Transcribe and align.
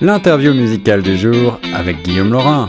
L'interview 0.00 0.52
musicale 0.52 1.02
du 1.02 1.16
jour 1.16 1.60
avec 1.74 2.02
Guillaume 2.02 2.32
Laurin. 2.32 2.68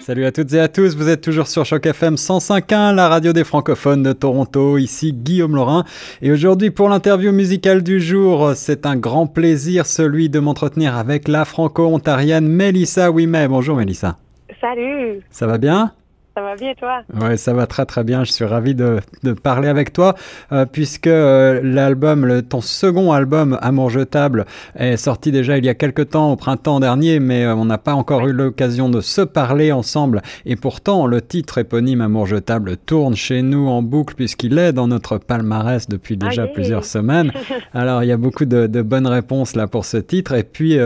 Salut 0.00 0.24
à 0.24 0.32
toutes 0.32 0.52
et 0.54 0.60
à 0.60 0.68
tous, 0.68 0.96
vous 0.96 1.08
êtes 1.08 1.20
toujours 1.20 1.46
sur 1.46 1.64
Choc 1.64 1.86
FM 1.86 2.14
105.1, 2.14 2.94
la 2.94 3.08
radio 3.08 3.32
des 3.32 3.44
francophones 3.44 4.02
de 4.02 4.12
Toronto, 4.12 4.78
ici 4.78 5.12
Guillaume 5.12 5.54
Laurin. 5.54 5.84
Et 6.22 6.32
aujourd'hui 6.32 6.70
pour 6.70 6.88
l'interview 6.88 7.32
musicale 7.32 7.82
du 7.82 8.00
jour, 8.00 8.52
c'est 8.54 8.86
un 8.86 8.96
grand 8.96 9.26
plaisir 9.26 9.86
celui 9.86 10.28
de 10.28 10.40
m'entretenir 10.40 10.96
avec 10.96 11.28
la 11.28 11.44
franco-ontarienne 11.44 12.48
Mélissa 12.48 13.10
Ouimet. 13.10 13.46
Bonjour 13.48 13.76
Mélissa. 13.76 14.16
Salut. 14.60 15.20
Ça 15.30 15.46
va 15.46 15.58
bien? 15.58 15.92
Ça 16.34 16.40
va 16.40 16.56
bien, 16.56 16.72
toi? 16.74 17.02
Oui, 17.20 17.36
ça 17.36 17.52
va 17.52 17.66
très 17.66 17.84
très 17.84 18.04
bien. 18.04 18.24
Je 18.24 18.32
suis 18.32 18.46
ravi 18.46 18.74
de, 18.74 19.00
de 19.22 19.34
parler 19.34 19.68
avec 19.68 19.92
toi 19.92 20.14
euh, 20.50 20.64
puisque 20.64 21.06
euh, 21.06 21.60
l'album, 21.62 22.40
ton 22.48 22.62
second 22.62 23.12
album, 23.12 23.58
Amour 23.60 23.90
jetable, 23.90 24.46
est 24.74 24.96
sorti 24.96 25.30
déjà 25.30 25.58
il 25.58 25.66
y 25.66 25.68
a 25.68 25.74
quelques 25.74 26.10
temps, 26.10 26.32
au 26.32 26.36
printemps 26.36 26.80
dernier, 26.80 27.20
mais 27.20 27.44
euh, 27.44 27.54
on 27.54 27.66
n'a 27.66 27.76
pas 27.76 27.92
encore 27.92 28.26
eu 28.26 28.32
l'occasion 28.32 28.88
de 28.88 29.02
se 29.02 29.20
parler 29.20 29.72
ensemble. 29.72 30.22
Et 30.46 30.56
pourtant, 30.56 31.06
le 31.06 31.20
titre 31.20 31.58
éponyme 31.58 32.00
Amour 32.00 32.26
jetable 32.26 32.78
tourne 32.78 33.14
chez 33.14 33.42
nous 33.42 33.68
en 33.68 33.82
boucle 33.82 34.14
puisqu'il 34.14 34.56
est 34.56 34.72
dans 34.72 34.88
notre 34.88 35.18
palmarès 35.18 35.86
depuis 35.86 36.16
déjà 36.16 36.46
plusieurs 36.46 36.86
semaines. 36.86 37.30
Alors, 37.74 38.04
il 38.04 38.06
y 38.06 38.12
a 38.12 38.16
beaucoup 38.16 38.46
de, 38.46 38.66
de, 38.66 38.80
bonnes 38.80 39.06
réponses 39.06 39.54
là 39.54 39.66
pour 39.66 39.84
ce 39.84 39.98
titre. 39.98 40.32
Et 40.32 40.44
puis, 40.44 40.78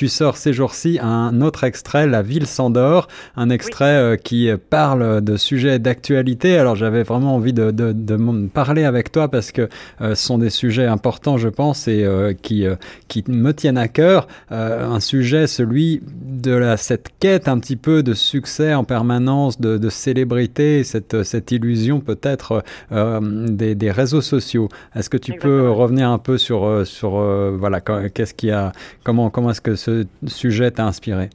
tu 0.00 0.08
sors 0.08 0.38
ces 0.38 0.54
jours-ci 0.54 0.98
un 1.02 1.42
autre 1.42 1.62
extrait, 1.62 2.06
La 2.06 2.22
ville 2.22 2.46
s'endort, 2.46 3.06
un 3.36 3.50
extrait 3.50 4.18
qui 4.24 4.48
parle 4.70 5.20
de 5.20 5.36
sujets 5.36 5.78
d'actualité. 5.78 6.56
Alors 6.56 6.74
j'avais 6.74 7.02
vraiment 7.02 7.34
envie 7.34 7.52
de, 7.52 7.70
de, 7.70 7.92
de, 7.92 8.46
parler 8.48 8.84
avec 8.84 9.12
toi 9.12 9.28
parce 9.28 9.52
que 9.52 9.68
euh, 10.00 10.14
ce 10.14 10.26
sont 10.26 10.38
des 10.38 10.48
sujets 10.48 10.86
importants, 10.86 11.36
je 11.36 11.50
pense, 11.50 11.86
et 11.86 12.02
euh, 12.02 12.32
qui, 12.32 12.64
euh, 12.64 12.76
qui 13.08 13.22
me 13.28 13.52
tiennent 13.52 13.76
à 13.76 13.88
cœur. 13.88 14.26
un 14.48 15.00
sujet, 15.00 15.46
celui 15.46 16.00
de 16.06 16.52
la, 16.52 16.78
cette 16.78 17.08
quête 17.18 17.46
un 17.46 17.58
petit 17.58 17.76
peu 17.76 18.02
de 18.02 18.14
succès 18.14 18.72
en 18.72 18.84
permanence, 18.84 19.60
de, 19.60 19.76
de 19.76 19.90
célébrité, 19.90 20.82
cette, 20.82 21.24
cette 21.24 21.52
illusion 21.52 22.00
peut-être 22.00 22.64
des, 22.90 23.74
des, 23.74 23.90
réseaux 23.90 24.22
sociaux. 24.22 24.70
Est-ce 24.94 25.10
que 25.10 25.18
tu 25.18 25.34
peux 25.34 25.70
revenir 25.70 26.08
un 26.08 26.18
peu 26.18 26.38
sur, 26.38 26.86
sur 26.86 27.10
voilà, 27.58 27.82
qu'est-ce 27.82 28.32
qui 28.32 28.50
a, 28.50 28.72
comment, 29.04 29.28
comment 29.28 29.50
est-ce 29.50 29.60
que 29.60 29.74
ce 29.74 29.89
sujet 30.26 30.70
t'a 30.70 30.86
inspiré? 30.86 31.30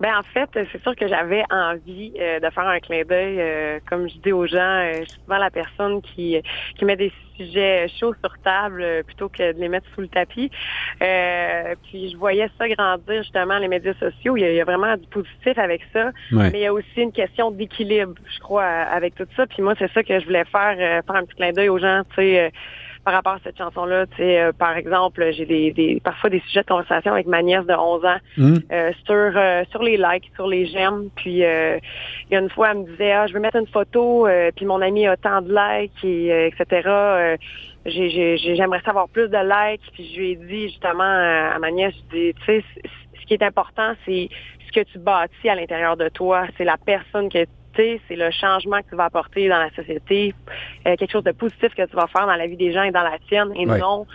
Ben 0.00 0.16
en 0.16 0.22
fait, 0.22 0.48
c'est 0.52 0.80
sûr 0.82 0.94
que 0.94 1.08
j'avais 1.08 1.42
envie 1.50 2.12
euh, 2.20 2.38
de 2.38 2.50
faire 2.50 2.68
un 2.68 2.78
clin 2.78 3.02
d'œil, 3.02 3.40
euh, 3.40 3.80
comme 3.88 4.08
je 4.08 4.16
dis 4.18 4.30
aux 4.30 4.46
gens, 4.46 4.58
euh, 4.58 5.00
je 5.00 5.08
suis 5.08 5.20
souvent 5.24 5.38
la 5.38 5.50
personne 5.50 6.00
qui 6.02 6.40
qui 6.76 6.84
met 6.84 6.94
des 6.94 7.12
sujets 7.36 7.88
chauds 7.88 8.14
sur 8.20 8.38
table 8.44 8.84
plutôt 9.06 9.28
que 9.28 9.52
de 9.52 9.58
les 9.58 9.68
mettre 9.68 9.86
sous 9.94 10.00
le 10.00 10.08
tapis. 10.08 10.50
puis 11.00 12.10
je 12.10 12.16
voyais 12.16 12.48
ça 12.58 12.68
grandir 12.68 13.22
justement 13.22 13.58
les 13.58 13.68
médias 13.68 13.94
sociaux. 13.94 14.36
Il 14.36 14.42
y 14.42 14.60
a, 14.60 14.64
vraiment 14.64 14.96
du 14.96 15.06
positif 15.08 15.58
avec 15.58 15.82
ça, 15.92 16.12
mais 16.30 16.50
il 16.54 16.60
y 16.60 16.66
a 16.66 16.72
aussi 16.72 17.00
une 17.00 17.12
question 17.12 17.50
d'équilibre, 17.50 18.14
je 18.32 18.38
crois, 18.38 18.64
avec 18.64 19.16
tout 19.16 19.26
ça. 19.36 19.46
Puis 19.46 19.62
moi, 19.62 19.74
c'est 19.78 19.90
ça 19.92 20.02
que 20.02 20.18
je 20.18 20.24
voulais 20.24 20.44
faire, 20.44 20.76
faire 20.76 21.16
un 21.16 21.24
petit 21.24 21.36
clin 21.36 21.52
d'œil 21.52 21.68
aux 21.68 21.78
gens, 21.78 22.02
tu 22.10 22.22
sais 22.22 22.52
par 23.08 23.14
rapport 23.14 23.32
à 23.32 23.40
cette 23.42 23.56
chanson-là. 23.56 24.04
Tu 24.08 24.16
sais, 24.18 24.38
euh, 24.38 24.52
par 24.52 24.76
exemple, 24.76 25.26
j'ai 25.32 25.46
des, 25.46 25.72
des, 25.72 25.98
parfois 26.04 26.28
des 26.28 26.40
sujets 26.40 26.60
de 26.60 26.66
conversation 26.66 27.10
avec 27.10 27.26
ma 27.26 27.40
nièce 27.42 27.64
de 27.64 27.72
11 27.72 28.04
ans 28.04 28.18
mmh. 28.36 28.56
euh, 28.70 28.92
sur 29.06 29.32
euh, 29.34 29.64
sur 29.70 29.82
les 29.82 29.96
likes, 29.96 30.30
sur 30.34 30.46
les 30.46 30.66
j'aime. 30.66 31.08
Puis 31.16 31.36
il 31.36 31.80
y 32.30 32.36
a 32.36 32.38
une 32.38 32.50
fois, 32.50 32.72
elle 32.72 32.80
me 32.80 32.84
disait, 32.84 33.12
ah, 33.12 33.26
je 33.26 33.32
veux 33.32 33.40
mettre 33.40 33.56
une 33.56 33.66
photo, 33.66 34.28
puis 34.54 34.66
mon 34.66 34.82
ami 34.82 35.06
a 35.06 35.16
tant 35.16 35.40
de 35.40 35.48
likes, 35.48 36.04
et, 36.04 36.48
etc. 36.48 37.38
J'aimerais 37.86 38.82
savoir 38.82 39.08
plus 39.08 39.28
de 39.30 39.38
likes. 39.38 39.90
Puis 39.94 40.12
je 40.12 40.20
lui 40.20 40.30
ai 40.32 40.36
dit 40.36 40.68
justement 40.68 41.02
à 41.54 41.58
ma 41.58 41.70
nièce, 41.70 41.94
je 42.12 42.14
dis, 42.14 42.34
tu 42.40 42.44
sais, 42.44 42.64
ce 43.18 43.26
qui 43.26 43.32
est 43.32 43.42
important, 43.42 43.94
c'est 44.04 44.28
ce 44.66 44.72
que 44.78 44.84
tu 44.84 44.98
bâtis 44.98 45.48
à 45.48 45.54
l'intérieur 45.54 45.96
de 45.96 46.10
toi. 46.10 46.44
C'est 46.58 46.64
la 46.64 46.76
personne 46.76 47.30
que 47.30 47.46
c'est 48.08 48.16
le 48.16 48.30
changement 48.30 48.80
que 48.82 48.90
tu 48.90 48.96
vas 48.96 49.04
apporter 49.04 49.48
dans 49.48 49.58
la 49.58 49.70
société, 49.70 50.34
euh, 50.86 50.96
quelque 50.96 51.10
chose 51.10 51.24
de 51.24 51.32
positif 51.32 51.74
que 51.74 51.86
tu 51.86 51.96
vas 51.96 52.06
faire 52.06 52.26
dans 52.26 52.34
la 52.34 52.46
vie 52.46 52.56
des 52.56 52.72
gens 52.72 52.82
et 52.82 52.90
dans 52.90 53.02
la 53.02 53.18
tienne, 53.28 53.52
et 53.54 53.66
non 53.66 54.06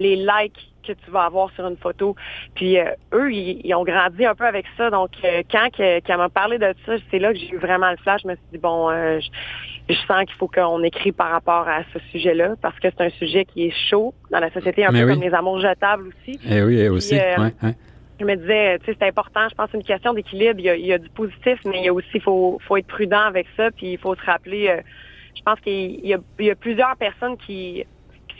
les 0.00 0.16
likes 0.16 0.72
que 0.84 0.92
tu 0.92 1.10
vas 1.12 1.24
avoir 1.26 1.52
sur 1.52 1.64
une 1.68 1.76
photo. 1.76 2.16
Puis 2.56 2.76
euh, 2.76 2.86
eux, 3.12 3.32
ils, 3.32 3.72
ont 3.74 3.84
grandi 3.84 4.26
un 4.26 4.34
peu 4.34 4.44
avec 4.44 4.66
ça. 4.76 4.90
Donc, 4.90 5.10
euh, 5.22 5.42
quand 5.48 5.68
qu'elle 5.70 6.16
m'a 6.16 6.28
parlé 6.28 6.58
de 6.58 6.74
ça, 6.84 6.94
c'est 7.08 7.20
là 7.20 7.32
que 7.32 7.38
j'ai 7.38 7.50
eu 7.50 7.58
vraiment 7.58 7.88
le 7.90 7.96
flash. 7.98 8.22
Je 8.24 8.28
me 8.28 8.34
suis 8.34 8.44
dit, 8.52 8.58
bon, 8.58 8.90
je, 8.90 9.94
sens 10.08 10.24
qu'il 10.24 10.34
faut 10.38 10.48
qu'on 10.48 10.82
écrit 10.82 11.12
par 11.12 11.30
rapport 11.30 11.68
à 11.68 11.82
ce 11.92 12.00
sujet-là, 12.10 12.54
parce 12.60 12.76
que 12.80 12.88
c'est 12.90 13.04
un 13.04 13.10
sujet 13.10 13.44
qui 13.44 13.66
est 13.66 13.74
chaud 13.90 14.12
dans 14.30 14.40
la 14.40 14.50
société, 14.50 14.84
un 14.84 14.90
peu 14.90 15.06
comme 15.06 15.20
les 15.20 15.34
amours 15.34 15.60
jetables 15.60 16.08
aussi. 16.08 16.32
Et 16.48 16.56
eh 16.56 16.62
oui, 16.62 16.80
et 16.80 16.88
aussi, 16.88 17.16
je 18.22 18.26
me 18.26 18.36
disais, 18.36 18.78
tu 18.78 18.86
sais, 18.86 18.96
c'est 18.98 19.08
important. 19.08 19.48
Je 19.48 19.54
pense 19.54 19.70
une 19.74 19.82
question 19.82 20.14
d'équilibre. 20.14 20.60
Il, 20.60 20.86
y, 20.86 20.92
a, 20.92 20.98
du 20.98 21.08
positif, 21.10 21.58
mais 21.64 21.78
il 21.78 21.84
y 21.84 21.88
a 21.88 21.92
aussi, 21.92 22.20
faut, 22.20 22.58
faut 22.66 22.76
être 22.76 22.86
prudent 22.86 23.20
avec 23.20 23.46
ça. 23.56 23.70
Puis 23.70 23.92
il 23.92 23.98
faut 23.98 24.14
se 24.14 24.24
rappeler. 24.24 24.68
Euh, 24.68 24.80
je 25.34 25.42
pense 25.42 25.60
qu'il 25.60 26.04
y, 26.04 26.14
y, 26.40 26.50
a 26.50 26.54
plusieurs 26.54 26.96
personnes 26.96 27.36
qui 27.36 27.84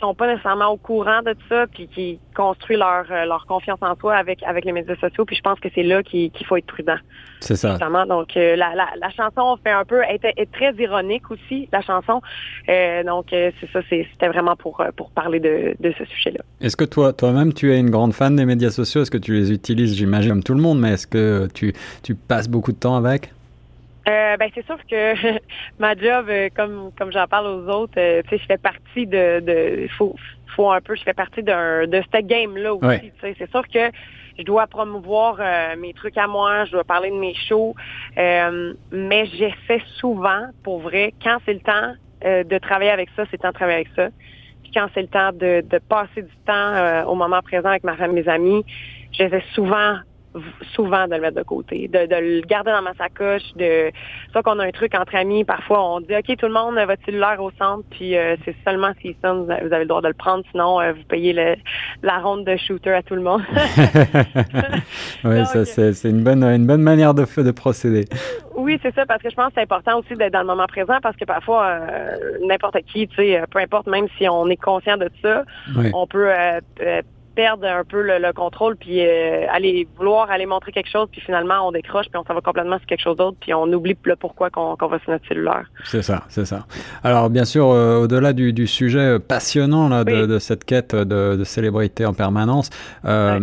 sont 0.03 0.13
pas 0.13 0.27
nécessairement 0.27 0.67
au 0.67 0.77
courant 0.77 1.21
de 1.21 1.33
ça, 1.47 1.65
puis 1.67 1.87
qui 1.87 2.19
construisent 2.35 2.79
leur, 2.79 3.05
euh, 3.09 3.25
leur 3.25 3.45
confiance 3.45 3.79
en 3.81 3.95
soi 3.95 4.15
avec, 4.15 4.43
avec 4.43 4.65
les 4.65 4.73
médias 4.73 4.95
sociaux. 4.97 5.23
Puis 5.23 5.37
je 5.37 5.41
pense 5.41 5.59
que 5.59 5.69
c'est 5.73 5.83
là 5.83 6.03
qu'il 6.03 6.31
faut 6.45 6.57
être 6.57 6.65
prudent. 6.65 6.97
C'est 7.39 7.55
ça. 7.55 7.77
Donc, 7.77 8.35
euh, 8.35 8.55
la, 8.55 8.75
la, 8.75 8.87
la, 8.99 9.09
chanson 9.11 9.57
fait 9.63 9.71
un 9.71 9.85
peu, 9.85 10.01
est, 10.03 10.23
est 10.23 10.51
très 10.51 10.73
ironique 10.73 11.31
aussi, 11.31 11.69
la 11.71 11.81
chanson. 11.81 12.21
Euh, 12.69 13.03
donc, 13.03 13.27
c'est 13.29 13.53
ça, 13.71 13.79
c'était 13.89 14.27
vraiment 14.27 14.55
pour, 14.55 14.83
pour 14.97 15.09
parler 15.11 15.39
de, 15.39 15.75
de 15.79 15.93
ce 15.97 16.05
sujet-là. 16.05 16.43
Est-ce 16.61 16.75
que 16.75 16.85
toi, 16.85 17.13
toi-même, 17.13 17.53
tu 17.53 17.73
es 17.73 17.79
une 17.79 17.89
grande 17.89 18.13
fan 18.13 18.35
des 18.35 18.45
médias 18.45 18.71
sociaux? 18.71 19.01
Est-ce 19.01 19.11
que 19.11 19.17
tu 19.17 19.33
les 19.33 19.51
utilises, 19.51 19.95
j'imagine, 19.95 20.31
comme 20.31 20.43
tout 20.43 20.53
le 20.53 20.61
monde, 20.61 20.79
mais 20.79 20.91
est-ce 20.93 21.07
que 21.07 21.47
tu, 21.53 21.73
tu 22.01 22.15
passes 22.15 22.49
beaucoup 22.49 22.71
de 22.71 22.77
temps 22.77 22.95
avec? 22.95 23.31
Euh, 24.07 24.35
ben 24.37 24.49
c'est 24.53 24.65
sûr 24.65 24.77
que 24.89 25.39
ma 25.79 25.95
job, 25.95 26.27
euh, 26.27 26.49
comme 26.55 26.91
comme 26.97 27.11
j'en 27.11 27.27
parle 27.27 27.47
aux 27.47 27.69
autres, 27.69 27.93
euh, 27.97 28.21
tu 28.23 28.31
sais, 28.31 28.37
je 28.39 28.45
fais 28.45 28.57
partie 28.57 29.07
de, 29.07 29.39
de 29.39 29.87
faut 29.97 30.15
faut 30.55 30.69
un 30.69 30.81
peu, 30.81 30.95
je 30.95 31.03
fais 31.03 31.13
partie 31.13 31.41
d'un 31.41 31.87
de 31.87 32.03
cette 32.11 32.27
game 32.27 32.57
là 32.57 32.73
aussi. 32.73 33.11
Tu 33.11 33.19
sais, 33.21 33.35
c'est 33.39 33.49
sûr 33.49 33.63
que 33.67 33.91
je 34.37 34.43
dois 34.43 34.67
promouvoir 34.67 35.39
mes 35.77 35.93
trucs 35.93 36.17
à 36.17 36.27
moi, 36.27 36.65
je 36.65 36.71
dois 36.71 36.83
parler 36.83 37.11
de 37.11 37.15
mes 37.15 37.35
shows, 37.35 37.75
mais 38.17 39.25
j'essaie 39.27 39.81
souvent, 39.97 40.47
pour 40.63 40.79
vrai, 40.79 41.13
quand 41.23 41.37
c'est 41.45 41.53
le 41.53 41.59
temps 41.59 41.93
de 42.23 42.57
travailler 42.57 42.91
avec 42.91 43.09
ça, 43.15 43.25
c'est 43.25 43.33
le 43.33 43.37
temps 43.39 43.49
de 43.49 43.53
travailler 43.53 43.77
avec 43.77 43.89
ça. 43.95 44.09
Puis 44.63 44.71
quand 44.73 44.87
c'est 44.93 45.01
le 45.01 45.07
temps 45.07 45.31
de, 45.33 45.63
de 45.67 45.77
passer 45.77 46.23
du 46.23 46.35
temps 46.45 47.05
au 47.05 47.15
moment 47.15 47.41
présent 47.41 47.69
avec 47.69 47.83
ma 47.83 47.95
femme, 47.95 48.13
mes 48.13 48.27
amis, 48.27 48.65
j'essaie 49.11 49.43
souvent 49.53 49.97
souvent 50.73 51.07
de 51.07 51.15
le 51.15 51.21
mettre 51.21 51.37
de 51.37 51.43
côté, 51.43 51.87
de, 51.87 52.05
de 52.05 52.15
le 52.15 52.41
garder 52.41 52.71
dans 52.71 52.81
ma 52.81 52.93
sacoche, 52.93 53.43
de 53.55 53.91
soit 54.31 54.43
qu'on 54.43 54.59
a 54.59 54.65
un 54.65 54.71
truc 54.71 54.95
entre 54.95 55.15
amis, 55.15 55.43
parfois 55.43 55.83
on 55.95 55.99
dit 55.99 56.15
ok 56.15 56.37
tout 56.37 56.47
le 56.47 56.53
monde 56.53 56.75
votre 56.75 57.03
cellulaire 57.05 57.41
au 57.41 57.51
centre, 57.51 57.83
puis 57.91 58.17
euh, 58.17 58.35
c'est 58.45 58.55
seulement 58.65 58.91
si 59.01 59.15
ça 59.21 59.33
vous 59.33 59.49
avez 59.49 59.79
le 59.79 59.85
droit 59.85 60.01
de 60.01 60.07
le 60.07 60.13
prendre, 60.13 60.43
sinon 60.51 60.81
euh, 60.81 60.93
vous 60.93 61.03
payez 61.07 61.33
le, 61.33 61.55
la 62.01 62.19
ronde 62.19 62.45
de 62.45 62.55
shooter 62.57 62.93
à 62.93 63.03
tout 63.03 63.15
le 63.15 63.21
monde. 63.21 63.41
oui, 65.23 65.45
ça 65.45 65.65
c'est 65.65 66.09
une 66.09 66.23
bonne 66.23 66.43
une 66.43 66.67
bonne 66.67 66.81
manière 66.81 67.13
de 67.13 67.23
de 67.41 67.51
procéder. 67.51 68.05
Oui, 68.55 68.79
c'est 68.83 68.93
ça, 68.93 69.05
parce 69.05 69.21
que 69.21 69.29
je 69.29 69.35
pense 69.35 69.47
que 69.47 69.53
c'est 69.55 69.61
important 69.61 69.99
aussi 69.99 70.15
d'être 70.15 70.33
dans 70.33 70.41
le 70.41 70.47
moment 70.47 70.67
présent, 70.67 70.99
parce 71.01 71.15
que 71.17 71.25
parfois 71.25 71.65
euh, 71.65 72.37
n'importe 72.47 72.77
qui, 72.83 73.07
tu 73.07 73.15
sais, 73.15 73.41
peu 73.49 73.59
importe, 73.59 73.87
même 73.87 74.07
si 74.17 74.27
on 74.29 74.47
est 74.47 74.57
conscient 74.57 74.97
de 74.97 75.09
ça, 75.21 75.43
on 75.93 76.05
peut 76.05 76.29
perdre 77.35 77.67
un 77.67 77.83
peu 77.83 78.01
le, 78.01 78.33
contrôle, 78.33 78.75
puis 78.75 79.05
euh, 79.05 79.45
aller 79.51 79.87
vouloir 79.97 80.29
aller 80.29 80.45
montrer 80.45 80.71
quelque 80.71 80.89
chose, 80.89 81.07
puis 81.11 81.21
finalement 81.21 81.67
on 81.67 81.71
décroche, 81.71 82.07
puis 82.09 82.19
on 82.19 82.23
s'en 82.23 82.33
va 82.33 82.41
complètement 82.41 82.77
sur 82.77 82.87
quelque 82.87 83.01
chose 83.01 83.17
d'autre, 83.17 83.37
puis 83.39 83.53
on 83.53 83.71
oublie 83.73 83.97
le 84.03 84.15
pourquoi 84.15 84.49
qu'on 84.49 84.75
va 84.75 84.99
sur 84.99 85.11
notre 85.11 85.27
cellulaire. 85.27 85.65
C'est 85.85 86.01
ça, 86.01 86.23
c'est 86.29 86.45
ça. 86.45 86.65
Alors 87.03 87.29
bien 87.29 87.45
sûr, 87.45 87.69
euh, 87.69 88.01
au-delà 88.01 88.33
du, 88.33 88.53
du, 88.53 88.67
sujet 88.67 89.19
passionnant 89.19 89.89
là, 89.89 90.03
de, 90.03 90.25
de, 90.25 90.39
cette 90.39 90.63
quête 90.63 90.95
de, 90.95 91.35
de, 91.35 91.43
célébrité 91.43 92.05
en 92.05 92.13
permanence, 92.13 92.69
euh, 93.05 93.39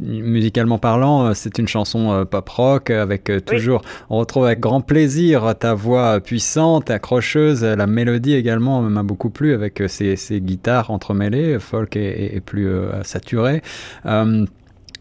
musicalement 0.00 0.78
parlant, 0.78 1.34
c'est 1.34 1.58
une 1.58 1.68
chanson 1.68 2.26
pop 2.30 2.48
rock 2.48 2.90
avec 2.90 3.30
toujours, 3.44 3.82
on 4.10 4.18
retrouve 4.18 4.46
avec 4.46 4.60
grand 4.60 4.80
plaisir 4.80 5.54
ta 5.58 5.74
voix 5.74 6.20
puissante, 6.20 6.90
accrocheuse, 6.90 7.64
la 7.64 7.86
mélodie 7.86 8.34
également 8.34 8.82
m'a 8.82 9.02
beaucoup 9.02 9.30
plu 9.30 9.54
avec 9.54 9.82
ces, 9.88 10.16
ces 10.16 10.40
guitares 10.40 10.90
entremêlées, 10.90 11.58
folk 11.58 11.96
et, 11.96 12.36
et 12.36 12.40
plus 12.40 12.68
saturé. 13.04 13.62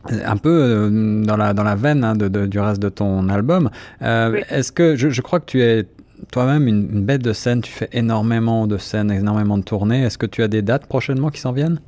Euh, 0.09 0.19
un 0.25 0.37
peu 0.37 0.49
euh, 0.49 1.23
dans 1.23 1.37
la, 1.37 1.53
dans 1.53 1.63
la 1.63 1.75
veine 1.75 2.03
hein, 2.03 2.15
de, 2.15 2.47
du 2.47 2.59
reste 2.59 2.81
de 2.81 2.89
ton 2.89 3.29
album. 3.29 3.69
Euh, 4.01 4.41
est-ce 4.49 4.71
que 4.71 4.95
je, 4.95 5.21
crois 5.21 5.39
que 5.39 5.45
tu 5.45 5.61
es 5.61 5.85
toi-même 6.31 6.67
une, 6.67 7.05
bête 7.05 7.21
de 7.21 7.33
scène, 7.33 7.61
tu 7.61 7.71
fais 7.71 7.89
énormément 7.93 8.67
de 8.67 8.77
scènes, 8.77 9.11
énormément 9.11 9.57
de 9.57 9.63
tournées. 9.63 10.03
Est-ce 10.03 10.17
que 10.17 10.25
tu 10.25 10.41
as 10.41 10.47
des 10.47 10.61
dates 10.61 10.87
prochainement 10.87 11.29
qui 11.29 11.39
s'en 11.39 11.51
viennent? 11.51 11.79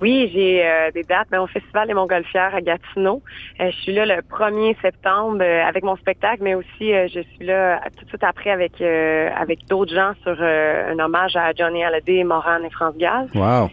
Oui, 0.00 0.30
j'ai 0.32 0.64
des 0.94 1.02
dates 1.02 1.28
mais 1.30 1.38
au 1.38 1.46
Festival 1.46 1.86
des 1.86 1.92
Montgolfières 1.92 2.54
à 2.54 2.62
Gatineau. 2.62 3.22
je 3.60 3.70
suis 3.70 3.92
là 3.92 4.06
le 4.06 4.22
1er 4.22 4.74
septembre 4.80 5.42
avec 5.42 5.84
mon 5.84 5.96
spectacle, 5.96 6.42
mais 6.42 6.54
aussi 6.54 6.92
je 6.92 7.20
suis 7.34 7.44
là 7.44 7.82
tout 7.96 8.04
de 8.04 8.08
suite 8.08 8.24
après 8.24 8.50
avec 8.50 8.80
avec 8.80 9.66
d'autres 9.68 9.94
gens 9.94 10.12
sur 10.22 10.40
un 10.40 10.98
hommage 10.98 11.36
à 11.36 11.52
Johnny 11.52 11.84
Hallyday, 11.84 12.24
Moran 12.24 12.62
et 12.64 12.70
France 12.70 12.96
Gall. 12.96 13.28
Wow. 13.34 13.70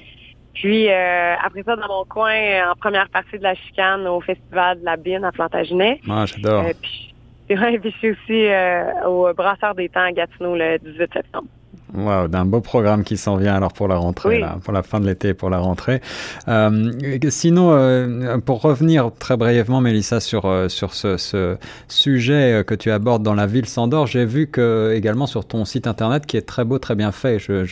Puis 0.53 0.89
après 0.89 1.63
ça, 1.63 1.75
dans 1.75 1.87
mon 1.87 2.05
coin, 2.05 2.71
en 2.71 2.75
première 2.75 3.09
partie 3.09 3.37
de 3.37 3.43
la 3.43 3.55
chicane 3.55 4.07
au 4.07 4.21
festival 4.21 4.79
de 4.79 4.85
la 4.85 4.97
Bine 4.97 5.23
à 5.23 5.31
Plantagenet. 5.31 5.99
Ah, 6.09 6.25
j'adore. 6.25 6.65
puis, 6.81 7.13
puis 7.47 7.57
je 7.83 7.89
suis 7.97 8.11
aussi 8.11 9.05
au 9.05 9.33
Brasseur 9.33 9.73
des 9.75 9.89
Temps 9.89 10.05
à 10.05 10.11
Gatineau 10.11 10.55
le 10.55 10.77
18 10.77 11.13
septembre. 11.13 11.47
Wow, 11.95 12.27
d'un 12.27 12.45
beau 12.45 12.59
programme 12.59 13.03
qui 13.03 13.17
s'en 13.17 13.35
vient 13.35 13.53
alors 13.53 13.71
pour 13.71 13.87
la 13.87 13.97
rentrée, 13.97 14.39
là, 14.39 14.57
pour 14.63 14.73
la 14.73 14.81
fin 14.81 14.99
de 14.99 15.05
l'été, 15.05 15.35
pour 15.35 15.51
la 15.51 15.59
rentrée. 15.59 16.01
Euh, 16.47 16.91
sinon, 17.29 17.71
euh, 17.71 18.39
pour 18.39 18.61
revenir 18.61 19.11
très 19.19 19.37
brièvement, 19.37 19.79
Mélissa, 19.79 20.19
sur, 20.19 20.45
euh, 20.45 20.69
sur 20.69 20.95
ce, 20.95 21.17
ce, 21.17 21.55
sujet 21.87 22.63
que 22.65 22.73
tu 22.73 22.89
abordes 22.89 23.21
dans 23.21 23.35
la 23.35 23.45
ville 23.45 23.67
Sandor, 23.67 24.07
j'ai 24.07 24.25
vu 24.25 24.47
que 24.47 24.91
également 24.95 25.27
sur 25.27 25.45
ton 25.45 25.65
site 25.65 25.85
internet 25.85 26.25
qui 26.25 26.35
est 26.35 26.41
très 26.41 26.65
beau, 26.65 26.79
très 26.79 26.95
bien 26.95 27.11
fait. 27.11 27.37
Je, 27.37 27.63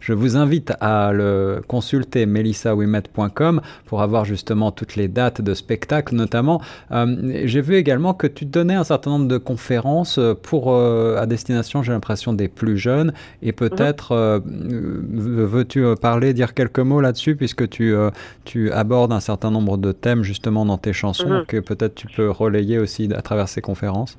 je 0.00 0.12
vous 0.12 0.36
invite 0.36 0.74
à 0.80 1.12
le 1.12 1.62
consulter, 1.66 2.26
melissawimet.com, 2.26 3.62
pour 3.86 4.02
avoir 4.02 4.26
justement 4.26 4.70
toutes 4.70 4.96
les 4.96 5.08
dates 5.08 5.40
de 5.40 5.54
spectacles 5.54 6.14
notamment. 6.14 6.60
J'ai 6.90 7.60
vu 7.62 7.76
également 7.76 8.12
que 8.12 8.26
tu 8.26 8.44
donnais 8.44 8.74
un 8.74 8.84
certain 8.84 9.12
nombre 9.12 9.28
de 9.28 9.38
conférences 9.38 10.20
pour 10.42 10.76
à 10.76 11.26
destination, 11.26 11.82
j'ai 11.82 11.92
l'impression, 11.92 12.34
des 12.34 12.48
plus 12.48 12.76
jeunes 12.76 13.12
et 13.45 13.45
peut-être, 13.52 14.12
euh, 14.12 14.40
veux-tu 14.44 15.84
euh, 15.84 15.94
parler, 15.94 16.32
dire 16.34 16.54
quelques 16.54 16.80
mots 16.80 17.00
là-dessus, 17.00 17.36
puisque 17.36 17.68
tu, 17.68 17.94
euh, 17.94 18.10
tu 18.44 18.72
abordes 18.72 19.12
un 19.12 19.20
certain 19.20 19.50
nombre 19.50 19.76
de 19.76 19.92
thèmes 19.92 20.22
justement 20.22 20.64
dans 20.64 20.78
tes 20.78 20.92
chansons, 20.92 21.28
mhm. 21.28 21.46
que 21.46 21.58
peut-être 21.58 21.94
tu 21.94 22.06
peux 22.08 22.30
relayer 22.30 22.78
aussi 22.78 23.08
à 23.14 23.22
travers 23.22 23.48
ces 23.48 23.60
conférences? 23.60 24.18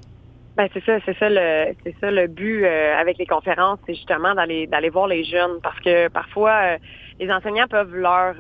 Ben 0.56 0.68
c'est 0.74 0.84
ça, 0.84 0.98
c'est 1.06 1.16
ça 1.20 1.30
le 1.30 1.76
c'est 1.84 1.96
ça 2.02 2.10
le 2.10 2.26
but 2.26 2.66
avec 2.66 3.20
les 3.20 3.28
conférences, 3.28 3.78
c'est 3.86 3.94
justement 3.94 4.34
d'aller 4.34 4.66
d'aller 4.66 4.90
voir 4.90 5.06
les 5.06 5.24
jeunes 5.24 5.60
parce 5.62 5.80
que 5.82 6.08
parfois 6.08 6.78
les 7.20 7.30
enseignants 7.30 7.68
peuvent 7.70 7.94
leur 7.94 8.34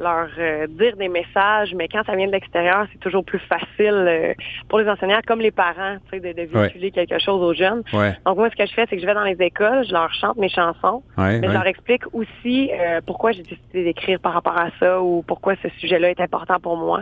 leur 0.00 0.28
euh, 0.38 0.66
dire 0.66 0.96
des 0.96 1.08
messages, 1.08 1.74
mais 1.74 1.88
quand 1.88 2.02
ça 2.04 2.16
vient 2.16 2.26
de 2.26 2.32
l'extérieur, 2.32 2.86
c'est 2.92 2.98
toujours 2.98 3.24
plus 3.24 3.38
facile 3.38 3.90
euh, 3.92 4.34
pour 4.68 4.78
les 4.78 4.88
enseignants 4.88 5.20
comme 5.26 5.40
les 5.40 5.50
parents, 5.50 5.96
tu 6.10 6.18
sais, 6.18 6.20
de, 6.20 6.32
de 6.32 6.48
véhiculer 6.48 6.90
quelque 6.90 7.18
chose 7.18 7.42
aux 7.42 7.54
jeunes. 7.54 7.82
Donc 8.26 8.38
moi, 8.38 8.48
ce 8.50 8.56
que 8.56 8.66
je 8.66 8.72
fais, 8.72 8.86
c'est 8.88 8.96
que 8.96 9.02
je 9.02 9.06
vais 9.06 9.14
dans 9.14 9.24
les 9.24 9.36
écoles, 9.40 9.84
je 9.86 9.92
leur 9.92 10.12
chante 10.14 10.36
mes 10.36 10.48
chansons, 10.48 11.02
mais 11.40 11.48
je 11.48 11.52
leur 11.52 11.66
explique 11.66 12.02
aussi 12.14 12.70
euh, 12.72 13.00
pourquoi 13.04 13.32
j'ai 13.32 13.42
décidé 13.42 13.84
d'écrire 13.84 14.18
par 14.20 14.32
rapport 14.32 14.58
à 14.58 14.70
ça 14.80 15.00
ou 15.02 15.22
pourquoi 15.26 15.54
ce 15.62 15.68
sujet-là 15.80 16.10
est 16.10 16.20
important 16.20 16.58
pour 16.60 16.76
moi. 16.76 17.00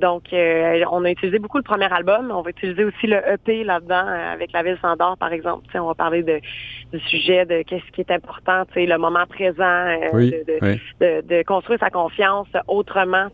Donc, 0.00 0.32
euh, 0.32 0.82
on 0.90 1.04
a 1.04 1.10
utilisé 1.10 1.38
beaucoup 1.38 1.58
le 1.58 1.62
premier 1.62 1.92
album. 1.92 2.32
On 2.34 2.40
va 2.40 2.50
utiliser 2.50 2.84
aussi 2.84 3.06
le 3.06 3.16
EP 3.28 3.64
là-dedans 3.64 4.06
euh, 4.06 4.32
avec 4.32 4.52
la 4.52 4.62
ville 4.62 4.78
Sandor, 4.80 5.16
par 5.18 5.32
exemple. 5.32 5.64
on 5.74 5.86
va 5.86 5.94
parler 5.94 6.22
de, 6.22 6.40
du 6.92 7.00
sujet 7.00 7.44
de 7.44 7.62
qu'est-ce 7.62 7.90
qui 7.92 8.00
est 8.00 8.10
important, 8.10 8.64
le 8.74 8.96
moment 8.96 9.26
présent, 9.26 9.62
euh, 9.62 10.30
de, 11.00 11.42
construire 11.42 11.78
sa 11.80 11.90
confiance 11.90 12.48
autrement, 12.66 13.28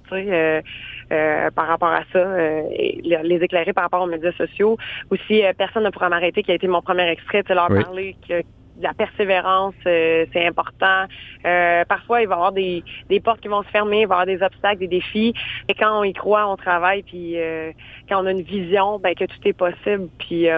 par 1.54 1.66
rapport 1.68 1.88
à 1.88 2.02
ça, 2.12 2.40
et 2.70 3.00
les 3.02 3.36
éclairer 3.36 3.72
par 3.72 3.84
rapport 3.84 4.02
aux 4.02 4.06
médias 4.06 4.32
sociaux. 4.32 4.76
Aussi, 5.10 5.42
personne 5.56 5.84
ne 5.84 5.90
pourra 5.90 6.08
m'arrêter, 6.08 6.42
qui 6.42 6.50
a 6.50 6.54
été 6.54 6.66
mon 6.66 6.82
premier 6.82 7.08
extrait, 7.10 7.44
leur 7.48 7.68
parler 7.68 8.16
que 8.28 8.42
la 8.80 8.94
persévérance, 8.94 9.74
euh, 9.86 10.26
c'est 10.32 10.46
important. 10.46 11.04
Euh, 11.44 11.84
parfois, 11.84 12.22
il 12.22 12.28
va 12.28 12.34
y 12.34 12.36
avoir 12.36 12.52
des, 12.52 12.84
des 13.08 13.20
portes 13.20 13.40
qui 13.40 13.48
vont 13.48 13.62
se 13.62 13.68
fermer, 13.68 14.02
il 14.02 14.06
va 14.06 14.16
y 14.16 14.20
avoir 14.20 14.26
des 14.26 14.42
obstacles, 14.42 14.78
des 14.78 14.88
défis. 14.88 15.34
Et 15.68 15.74
quand 15.74 16.00
on 16.00 16.04
y 16.04 16.12
croit, 16.12 16.48
on 16.50 16.56
travaille, 16.56 17.02
puis 17.02 17.34
euh, 17.36 17.72
quand 18.08 18.22
on 18.22 18.26
a 18.26 18.30
une 18.30 18.42
vision, 18.42 18.98
ben 18.98 19.14
que 19.14 19.24
tout 19.24 19.38
est 19.44 19.52
possible. 19.52 20.08
Puis 20.18 20.48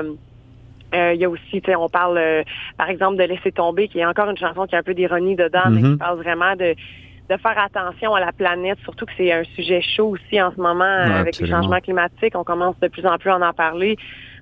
il 0.92 1.16
y 1.20 1.24
a 1.24 1.28
aussi, 1.28 1.62
on 1.76 1.88
parle, 1.88 2.20
par 2.76 2.88
exemple, 2.88 3.18
de 3.18 3.24
laisser 3.24 3.52
tomber, 3.52 3.88
qui 3.88 3.98
est 4.00 4.06
encore 4.06 4.30
une 4.30 4.38
chanson 4.38 4.66
qui 4.66 4.74
a 4.74 4.78
un 4.78 4.82
peu 4.82 4.94
d'ironie 4.94 5.36
dedans, 5.36 5.70
mais 5.70 5.80
qui 5.80 5.86
mm-hmm. 5.86 5.98
parle 5.98 6.18
vraiment 6.18 6.56
de 6.56 6.74
de 7.28 7.36
faire 7.36 7.58
attention 7.58 8.14
à 8.14 8.20
la 8.20 8.32
planète, 8.32 8.78
surtout 8.84 9.04
que 9.04 9.12
c'est 9.18 9.30
un 9.30 9.44
sujet 9.54 9.82
chaud 9.82 10.16
aussi 10.16 10.40
en 10.40 10.50
ce 10.50 10.58
moment 10.58 10.84
avec 10.84 11.38
les 11.38 11.46
changements 11.46 11.80
climatiques. 11.80 12.34
On 12.34 12.42
commence 12.42 12.80
de 12.80 12.88
plus 12.88 13.04
en 13.04 13.18
plus 13.18 13.28
à 13.28 13.36
en 13.36 13.52
parler. 13.52 13.98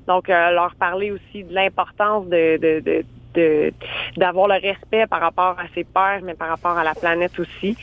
Donc, 0.07 0.29
leur 0.29 0.73
parler 0.77 1.11
aussi 1.11 1.43
de 1.43 1.53
l'importance 1.53 2.29
de, 2.29 2.57
de, 2.59 3.05
d'avoir 4.17 4.49
le 4.49 4.55
respect 4.55 5.07
par 5.07 5.21
rapport 5.21 5.57
à 5.59 5.65
ses 5.75 5.85
pères, 5.85 6.21
mais 6.23 6.35
par 6.35 6.49
rapport 6.49 6.77
à 6.77 6.85
la 6.85 6.95
planète 6.95 7.39
aussi. 7.39 7.77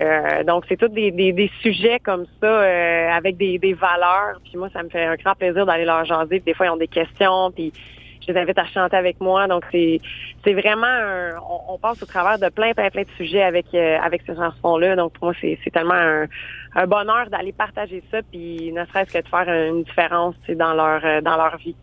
Euh, 0.00 0.44
donc, 0.44 0.64
c'est 0.68 0.76
tous 0.76 0.88
des, 0.88 1.10
des, 1.10 1.50
sujets 1.62 1.98
comme 2.00 2.26
ça, 2.40 2.46
euh, 2.46 3.10
avec 3.10 3.36
des, 3.36 3.58
valeurs. 3.72 4.40
Puis 4.44 4.56
moi, 4.56 4.68
ça 4.72 4.82
me 4.82 4.88
fait 4.88 5.04
un 5.04 5.16
grand 5.16 5.34
plaisir 5.34 5.64
d'aller 5.64 5.84
leur 5.84 6.04
jaser. 6.04 6.40
des 6.40 6.54
fois, 6.54 6.66
ils 6.66 6.70
ont 6.70 6.76
des 6.76 6.88
questions, 6.88 7.50
puis 7.50 7.72
je 8.20 8.32
les 8.32 8.38
invite 8.38 8.58
à 8.58 8.66
chanter 8.66 8.96
avec 8.96 9.20
moi. 9.20 9.46
Donc, 9.46 9.64
c'est 9.72 10.00
c'est 10.44 10.52
vraiment 10.52 10.86
on, 11.68 11.78
passe 11.78 12.02
au 12.02 12.06
travers 12.06 12.38
de 12.38 12.52
plein, 12.52 12.72
plein, 12.72 12.90
plein 12.90 13.02
de 13.02 13.10
sujets 13.16 13.42
avec 13.42 13.66
euh, 13.74 13.98
avec 14.02 14.22
ces 14.26 14.34
chansons-là. 14.34 14.96
Donc, 14.96 15.14
pour 15.14 15.26
moi, 15.28 15.34
c'est 15.40 15.58
tellement 15.72 15.94
un, 15.94 16.26
un 16.74 16.86
bonheur 16.86 17.30
d'aller 17.30 17.52
partager 17.52 18.02
ça, 18.10 18.18
puis 18.30 18.72
ne 18.72 18.84
serait-ce 18.86 19.12
que 19.12 19.22
de 19.22 19.28
faire 19.28 19.48
une 19.48 19.82
différence 19.84 20.34
dans 20.48 20.74
leur 20.74 21.22
dans 21.22 21.36
leur 21.36 21.56
vie. 21.56 21.76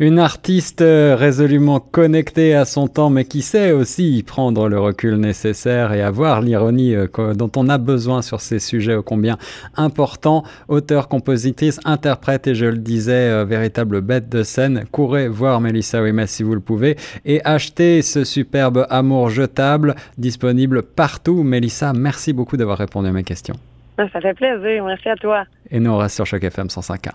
Une 0.00 0.18
artiste 0.18 0.80
euh, 0.80 1.14
résolument 1.14 1.78
connectée 1.78 2.52
à 2.52 2.64
son 2.64 2.88
temps, 2.88 3.10
mais 3.10 3.24
qui 3.24 3.42
sait 3.42 3.70
aussi 3.70 4.24
prendre 4.26 4.68
le 4.68 4.80
recul 4.80 5.14
nécessaire 5.14 5.92
et 5.92 6.02
avoir 6.02 6.40
l'ironie 6.40 6.96
euh, 6.96 7.06
dont 7.34 7.50
on 7.54 7.68
a 7.68 7.78
besoin 7.78 8.20
sur 8.20 8.40
ces 8.40 8.58
sujets 8.58 8.96
ô 8.96 9.04
combien 9.04 9.38
importants. 9.76 10.42
Auteur, 10.66 11.06
compositrice, 11.06 11.78
interprète 11.84 12.48
et 12.48 12.56
je 12.56 12.66
le 12.66 12.78
disais, 12.78 13.30
euh, 13.30 13.44
véritable 13.44 14.00
bête 14.00 14.28
de 14.28 14.42
scène. 14.42 14.84
Courez 14.90 15.28
voir 15.28 15.60
Melissa 15.60 16.02
Wimes 16.02 16.26
si 16.26 16.42
vous 16.42 16.54
le 16.54 16.60
pouvez 16.60 16.96
et 17.24 17.40
achetez 17.44 18.02
ce 18.02 18.24
superbe 18.24 18.88
amour 18.90 19.30
jetable 19.30 19.94
disponible 20.18 20.82
partout. 20.82 21.44
Melissa, 21.44 21.92
merci 21.92 22.32
beaucoup 22.32 22.56
d'avoir 22.56 22.78
répondu 22.78 23.10
à 23.10 23.12
mes 23.12 23.22
questions. 23.22 23.54
Ça 23.96 24.20
fait 24.20 24.34
plaisir. 24.34 24.84
Merci 24.84 25.08
à 25.08 25.14
toi. 25.14 25.44
Et 25.70 25.78
nous 25.78 25.92
on 25.92 25.98
reste 25.98 26.16
sur 26.16 26.26
Choc 26.26 26.42
FM 26.42 26.66
105.1. 26.66 27.12